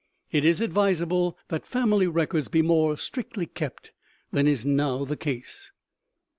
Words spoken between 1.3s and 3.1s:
that family records be more